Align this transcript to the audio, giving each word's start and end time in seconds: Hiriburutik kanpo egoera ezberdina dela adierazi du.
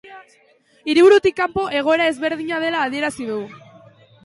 Hiriburutik 0.93 1.37
kanpo 1.41 1.67
egoera 1.83 2.09
ezberdina 2.15 2.65
dela 2.67 2.83
adierazi 2.87 3.31
du. 3.31 3.39